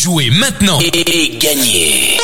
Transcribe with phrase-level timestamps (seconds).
[0.00, 0.78] Jouez maintenant.
[0.80, 2.18] Et gagnez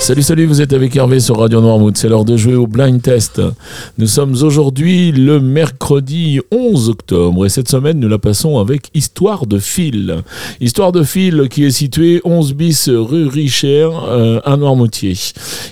[0.00, 1.98] Salut, salut, vous êtes avec Hervé sur Radio Noirmouth.
[1.98, 3.42] C'est l'heure de jouer au blind test.
[3.98, 9.46] Nous sommes aujourd'hui le mercredi 11 octobre et cette semaine nous la passons avec Histoire
[9.46, 10.22] de fil.
[10.58, 15.12] Histoire de fil qui est située 11 bis rue Richer euh, à Noirmoutier.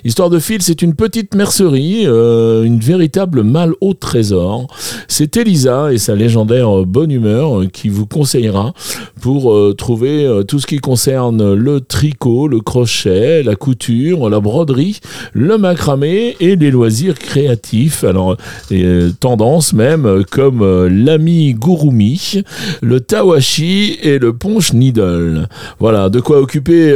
[0.05, 4.67] Histoire de fil, c'est une petite mercerie, euh, une véritable malle au trésor.
[5.09, 8.75] C'est Elisa et sa légendaire bonne humeur qui vous conseillera
[9.23, 15.01] pour euh, trouver tout ce qui concerne le tricot, le crochet, la couture la broderie,
[15.33, 18.05] le macramé et les loisirs créatifs.
[18.05, 18.37] Alors,
[18.73, 22.43] euh, tendances même euh, comme euh, l'ami gurumi,
[22.83, 25.49] le tawashi et le ponche needle.
[25.79, 26.95] Voilà, de quoi occuper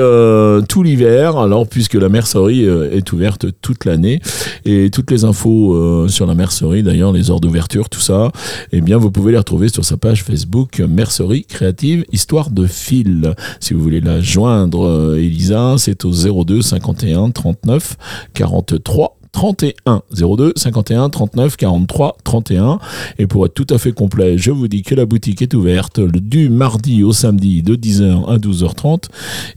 [0.68, 1.36] tout l'hiver.
[1.36, 4.20] Alors, puisque la mercerie est ouverte toute l'année
[4.64, 8.30] et toutes les infos sur la mercerie, d'ailleurs, les heures d'ouverture, tout ça,
[8.72, 13.34] eh bien, vous pouvez les retrouver sur sa page Facebook Mercerie Créative Histoire de Fil.
[13.60, 17.96] Si vous voulez la joindre, Elisa, c'est au 02 51 39
[18.34, 22.78] 43 31 02 51 39 43 31
[23.18, 26.00] et pour être tout à fait complet je vous dis que la boutique est ouverte
[26.00, 29.04] du mardi au samedi de 10h à 12h30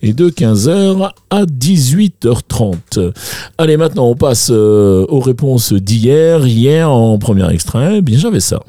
[0.01, 3.11] et de 15h à 18h30
[3.57, 6.45] allez maintenant on passe euh, aux réponses d'hier.
[6.47, 8.61] Hier en premier extrait bien j'avais ça.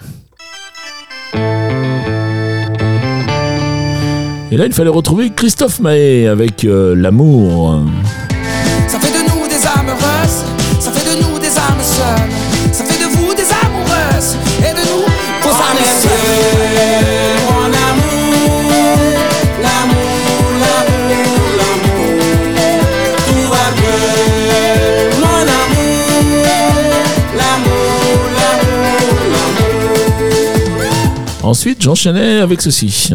[4.52, 7.82] Et là il fallait retrouver Christophe Mahé avec euh, l'amour
[12.72, 15.02] Ça fait de vous des amoureuses et de nous
[15.42, 15.78] vos âmes
[17.48, 18.62] Mon amour,
[19.62, 22.18] l'amour, l'amour, l'amour,
[23.26, 23.98] tout va bien.
[25.20, 26.46] Mon amour,
[27.36, 29.20] l'amour, l'amour,
[30.22, 30.90] l'amour.
[31.42, 33.10] Ensuite, j'enchaînais avec ceci.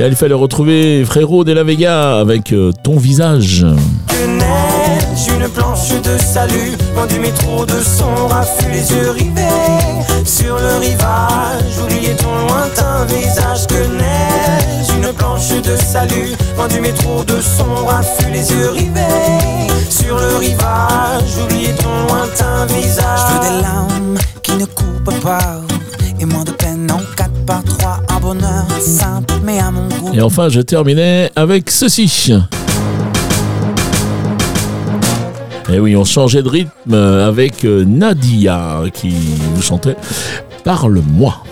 [0.00, 3.66] Là, il fallait retrouver Frérot de la Vega avec euh, ton visage.
[5.28, 10.24] Une planche de salut Loin du métro de son raffut Les yeux rivés.
[10.24, 13.66] Sur le rivage Oubliez ton lointain visage.
[13.66, 19.70] Que neige Une planche de salut Loin du métro de son raffut Les yeux rivés
[30.12, 32.32] Et enfin je terminais avec ceci
[35.68, 39.14] Et eh oui, on changeait de rythme avec euh, Nadia qui
[39.54, 39.94] nous chantait
[40.64, 41.44] Parle-moi.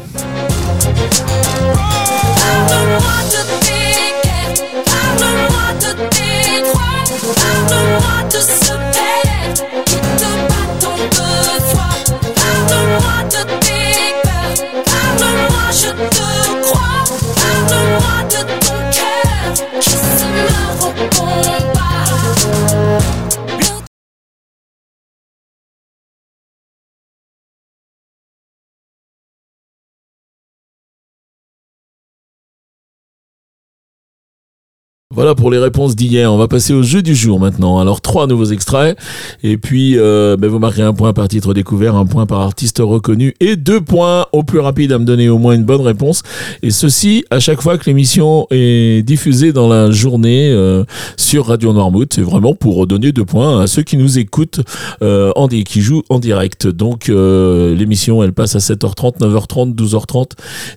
[35.18, 36.32] Voilà pour les réponses d'hier.
[36.32, 37.80] On va passer au jeu du jour maintenant.
[37.80, 38.96] Alors trois nouveaux extraits
[39.42, 42.78] et puis euh, ben, vous marquez un point par titre découvert, un point par artiste
[42.78, 46.22] reconnu et deux points au plus rapide à me donner au moins une bonne réponse.
[46.62, 50.84] Et ceci à chaque fois que l'émission est diffusée dans la journée euh,
[51.16, 52.14] sur Radio Noirmouth.
[52.14, 54.60] C'est vraiment pour donner deux points à ceux qui nous écoutent
[55.02, 55.32] euh,
[55.66, 56.68] qui jouent en direct.
[56.68, 60.34] Donc l'émission elle passe à 7h30, 9h30, 12h30,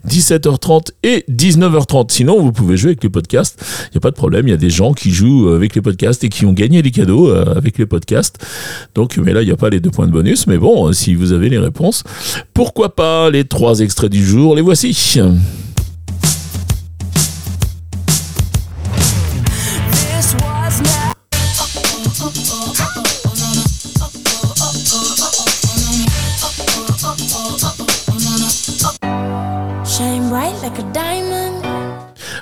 [0.09, 2.11] 17h30 et 19h30.
[2.11, 3.63] Sinon vous pouvez jouer avec les podcasts.
[3.83, 5.81] Il n'y a pas de problème il y a des gens qui jouent avec les
[5.81, 8.43] podcasts et qui ont gagné des cadeaux euh, avec les podcasts.
[8.95, 10.47] Donc, mais là, il n'y a pas les deux points de bonus.
[10.47, 12.03] Mais bon, si vous avez les réponses,
[12.53, 14.55] pourquoi pas les trois extraits du jour?
[14.55, 15.19] Les voici.
[30.81, 31.40] Like.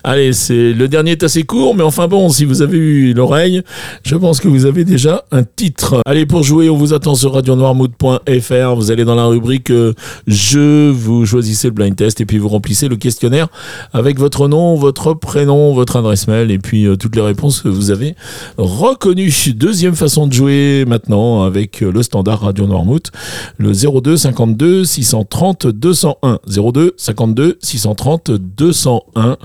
[0.04, 3.62] Allez, c'est le dernier est assez court, mais enfin bon, si vous avez eu l'oreille,
[4.04, 6.02] je pense que vous avez déjà un titre.
[6.06, 8.76] Allez, pour jouer, on vous attend sur radionoirmood.fr.
[8.76, 9.94] Vous allez dans la rubrique euh,
[10.28, 13.48] Je, vous choisissez le blind test et puis vous remplissez le questionnaire
[13.94, 17.70] avec votre nom, votre prénom, votre adresse mail et puis euh, toutes les réponses que
[17.70, 18.16] vous avez
[18.58, 19.34] reconnues.
[19.56, 23.12] Deuxième façon de jouer maintenant avec euh, le standard Radio Noirmouth,
[23.58, 26.40] le 02 52 630 201.
[26.48, 29.38] 02 52 630 201.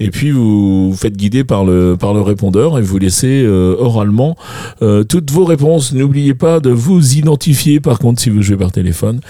[0.00, 3.76] Et puis vous vous faites guider par le par le répondeur et vous laissez euh,
[3.78, 4.36] oralement
[4.82, 5.92] euh, toutes vos réponses.
[5.92, 9.20] N'oubliez pas de vous identifier par contre si vous jouez par téléphone,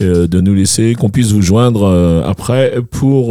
[0.00, 3.28] euh, de nous laisser qu'on puisse vous joindre après pour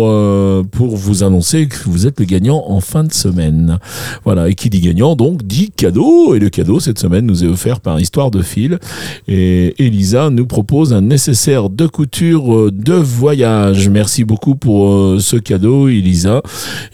[0.71, 3.79] pour vous annoncer que vous êtes le gagnant en fin de semaine.
[4.23, 7.47] Voilà, et qui dit gagnant donc dit cadeau et le cadeau cette semaine nous est
[7.47, 8.79] offert par Histoire de fil
[9.27, 13.89] et Elisa nous propose un nécessaire de couture de voyage.
[13.89, 16.41] Merci beaucoup pour ce cadeau Elisa.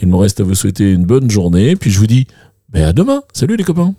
[0.02, 2.28] Il me reste à vous souhaiter une bonne journée puis je vous dis
[2.70, 3.22] ben à demain.
[3.34, 3.94] Salut les copains.